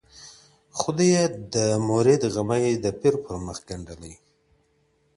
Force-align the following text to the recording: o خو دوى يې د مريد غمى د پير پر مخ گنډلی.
o 0.73 0.73
خو 0.77 0.89
دوى 0.97 1.07
يې 1.13 1.23
د 1.53 1.55
مريد 1.89 2.21
غمى 2.33 2.63
د 2.83 2.85
پير 2.99 3.15
پر 3.23 3.35
مخ 3.45 3.57
گنډلی. 3.67 4.13